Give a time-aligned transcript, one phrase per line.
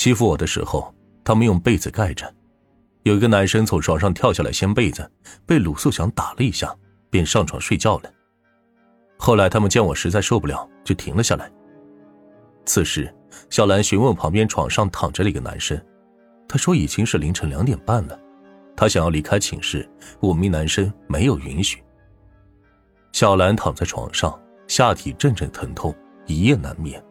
[0.00, 2.24] 欺负我的时候，他们用被子盖着。
[3.02, 5.06] 有一个男生从床上跳下来掀被子，
[5.44, 6.74] 被鲁素祥打了一下，
[7.10, 8.10] 便上床睡觉了。
[9.18, 11.52] 后来他们见我实在受不了，就停了下来。
[12.64, 13.14] 此时，
[13.50, 15.78] 小兰询问旁边床上躺着的一个男生，
[16.48, 18.18] 他说已经是凌晨两点半了，
[18.74, 19.86] 他想要离开寝室，
[20.20, 21.84] 五名男生没有允许。
[23.12, 24.34] 小兰躺在床上，
[24.66, 25.94] 下体阵阵疼痛，
[26.24, 27.04] 一夜难眠。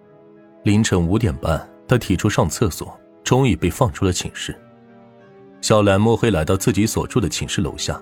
[0.64, 4.56] 凌晨五点半，他提出上厕所，终于被放出了寝室。
[5.60, 8.00] 小兰摸黑来到自己所住的寝室楼下，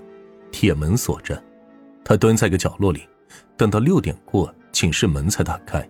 [0.52, 1.42] 铁门锁着，
[2.04, 3.08] 他蹲在个角落里，
[3.56, 5.90] 等到六点过，寝室门才打开，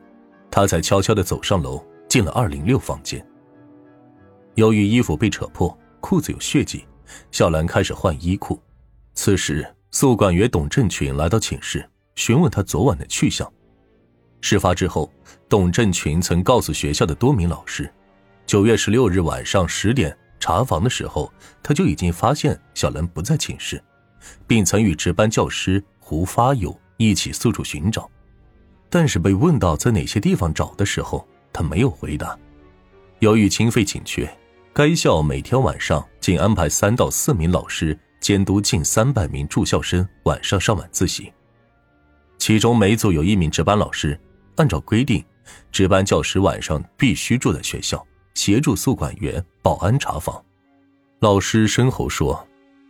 [0.52, 3.26] 他才悄悄地走上楼，进了二零六房间。
[4.54, 6.86] 由于衣服被扯破，裤子有血迹，
[7.32, 8.62] 小兰开始换衣裤。
[9.16, 11.84] 此时，宿管员董振群来到寝室。
[12.14, 13.52] 询问他昨晚的去向。
[14.42, 15.12] 事发之后，
[15.50, 17.92] 董振群曾告诉学校的多名老师，
[18.46, 21.32] 九月十六日晚上十点查房的时候，
[21.64, 23.84] 他就已经发现小兰不在寝室，
[24.46, 28.10] 并曾与值班教师胡发友一起四处寻找。
[28.90, 32.38] 但是被问到在哪些地方找的时候，他没有回答。
[33.20, 34.32] 由于经费紧缺，
[34.72, 41.34] 该校每天晚上仅安排三到四名老师监督近三百名住校生晚上上晚自习。
[42.38, 44.18] 其中每组有一名值班老师，
[44.58, 45.24] 按照规定，
[45.72, 50.44] 值班教师晚上必须住在学校，协助宿管员、保安查房。
[51.20, 52.46] 老师申喉说：“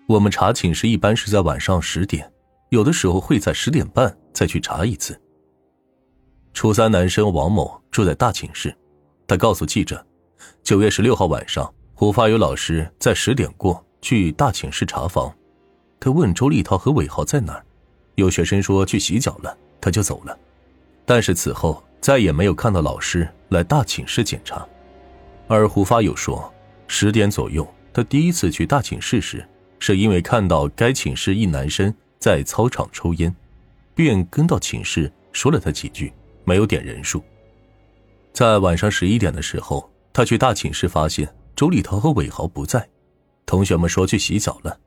[0.07, 2.29] 我们查寝室一般是在晚上十点，
[2.69, 5.19] 有的时候会在十点半再去查一次。”
[6.53, 8.75] 初三男生王某住在大寝室，
[9.27, 10.05] 他告诉记者
[10.63, 15.33] ：“九月十六号晚上，胡发友老师在十点过去大寝室查房，
[15.99, 17.61] 他问周立涛和韦豪在哪。”
[18.15, 20.35] 有学生说去洗脚了，他就走了，
[21.07, 24.67] 但是此后再也没有看到老师来大寝室检查。
[25.47, 26.53] 而胡发友说，
[26.85, 29.47] 十点左右他第一次去大寝室时，
[29.79, 33.33] 是因为看到该寝室一男生在操场抽烟，
[33.95, 36.11] 便跟到寝室说了他几句，
[36.43, 37.23] 没有点人数。
[38.33, 42.85] 在晚上十一点的时候，他去大寝室发现周立涛和韦豪不在，
[43.45, 44.77] 同学们说去洗澡了。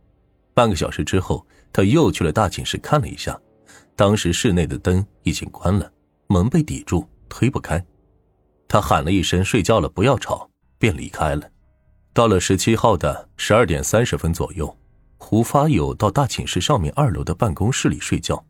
[0.52, 3.40] 半个小时之后，他又去了大寝室看了一下，
[3.96, 5.90] 当时室内的灯已经关了，
[6.30, 7.84] 门被抵住，推不开。
[8.68, 10.48] 他喊了一声“睡觉了，不要吵”，
[10.78, 11.50] 便离开了。
[12.12, 14.72] 到了十七号的十二点三十分左右，
[15.18, 18.40] 胡发友到大寝室上面二楼的办公室里睡觉。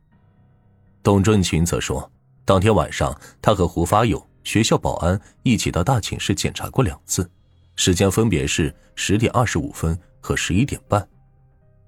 [1.02, 2.12] 董振群则说，
[2.44, 7.30] 当天晚上他和胡发友、学校保安一起到大寝室检查过两次，
[7.76, 11.08] 时间分别是十点二十五分和十一点半。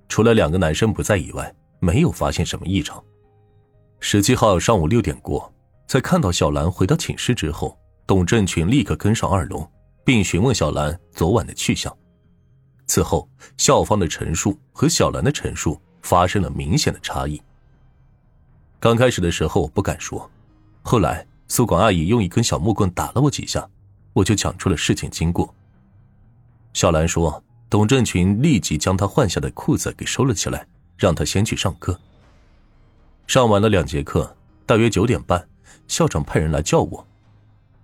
[0.08, 3.02] 除了两个男生不在以外，没有发现什么异常。
[4.00, 5.52] 十七号上午六点过，
[5.92, 9.68] 在看到小兰回到寝室之后，董振群立刻跟上二楼，
[10.06, 11.94] 并询问小兰昨晚的去向。
[12.86, 17.38] 此后，校方的陈述和小兰的陈述发生了明显的差异。
[18.80, 20.30] 刚开始的时候我不敢说，
[20.80, 23.68] 后来宿管阿姨用一根小木棍打了我几下，
[24.14, 25.54] 我就讲出了事情经过。
[26.72, 27.44] 小兰说。
[27.68, 30.66] 董振群立即将她换下的裤子给收了起来，
[30.96, 32.00] 让她先去上课。
[33.26, 35.46] 上完了两节课，大约九点半，
[35.92, 37.06] 校长派人来叫我。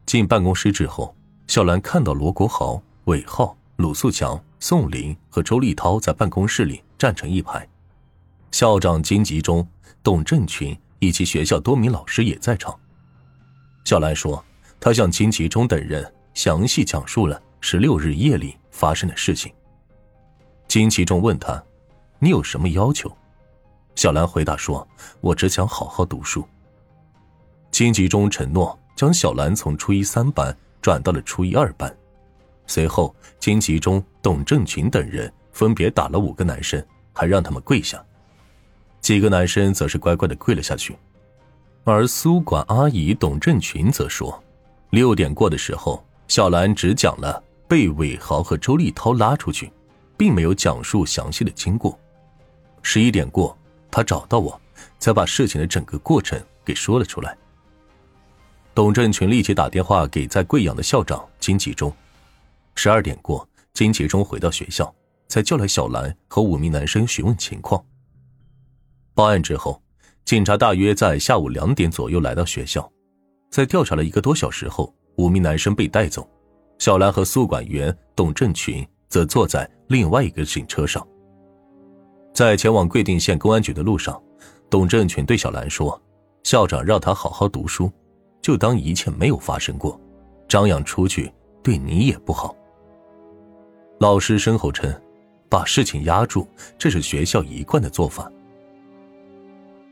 [0.07, 1.15] 进办公室之后，
[1.47, 7.69] 小兰看到罗国豪、韦浩、鲁素强、宋林和周立涛在办公室里站成一排，
[8.51, 9.69] 校长金吉中、
[10.03, 12.75] 董振群以及学校多名老师也在场。
[13.85, 14.43] 小兰说，
[14.81, 19.53] 她向金吉中等人详细讲述了十六日夜里发生的事情。
[20.67, 21.63] 金其中问他
[22.21, 23.15] ：“你有什么要求？”
[23.97, 24.89] 小兰回答说
[25.21, 26.43] ：“我只想好好读书。”
[27.79, 30.53] 金吉中承诺将小兰从初一三班
[30.83, 31.97] 转到了初一二班。
[32.67, 38.05] 随后，金吉中、董正群等人分别打了五个男生，还让他们跪下。
[39.01, 40.97] 几个男生则是乖乖的跪了下去。
[41.85, 44.43] 而苏管阿姨董振群则说
[44.91, 49.71] ：“六点过的时候，小兰只讲了被韦豪和周立涛拉出去。”
[50.19, 51.97] 并没有讲述详细的经过。
[52.83, 53.57] 十一点过，
[53.89, 54.61] 他找到我，
[54.99, 57.39] 才把事情的整个过程给说了出来。
[58.79, 61.93] 董振群立即打电话给在贵阳的校长金吉中。
[62.77, 63.45] 十二点过，
[63.75, 64.95] 金吉中回到学校，
[65.27, 67.85] 才叫来小兰和五名男生询问情况。
[69.15, 69.83] 报案之后，
[70.25, 72.89] 警察大约在下午两点左右来到学校，
[73.51, 76.31] 在调查了一个多小时后，五名男生被带走，
[76.79, 78.87] 小兰和宿管员董振群。
[79.09, 81.05] 则坐在另外一个警车上。
[82.33, 84.23] 在前往贵定县公安局的路上，
[84.71, 86.01] 董振群对小兰说
[86.45, 87.91] ：“校长让他好好读书，
[88.49, 90.01] 就当一切没有发生过，
[90.49, 91.31] 张扬出去
[91.63, 92.57] 对你也不好。”
[94.01, 94.91] 老师身后称，
[95.51, 96.49] 把事情压住，
[96.79, 98.33] 这是学校一贯的做法。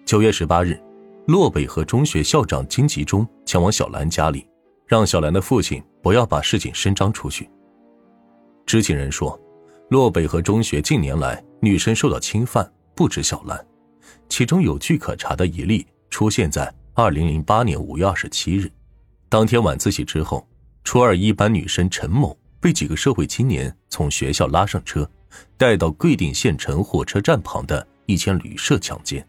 [0.07, 0.81] 九月十八日，
[1.27, 4.49] 洛北河中学校长金吉中前往小兰家里，
[4.87, 7.51] 让小兰的父亲不要把事情声张出去。
[8.65, 9.39] 知情人说，
[9.91, 13.63] 洛北河中学近年来女生受到侵犯不止小兰，
[14.31, 18.73] 其中有据可查的一例出现在二零零八年五月二十七日，
[19.29, 20.49] 当天晚自习之后，
[20.83, 25.07] 初二一班女生陈某被几个社会青年从学校拉上车，
[25.59, 29.23] 带到贵定县城火车站旁的一间旅社强奸。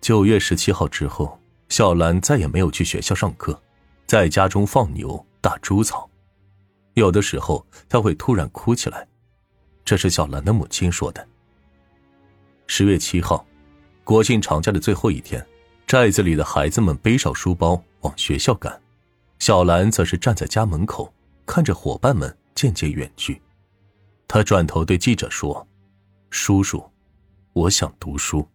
[0.00, 1.36] 九月十七号之后，
[1.68, 3.60] 小兰再也没有去学校上课，
[4.06, 6.08] 在家中放牛打猪草。
[6.94, 9.04] 有的时候，她会突然哭起来，
[9.84, 11.26] 这是小兰的母亲说的。
[12.68, 13.44] 十月七号，
[14.04, 15.44] 国庆长假的最后一天，
[15.90, 18.80] 寨子里的孩子们背上书包往学校赶，
[19.40, 21.12] 小兰则是站在家门口，
[21.44, 23.42] 看着伙伴们渐渐远去。
[24.28, 25.66] 他转头对记者说
[26.30, 26.88] ：“叔叔，
[27.52, 28.46] 我想读书。”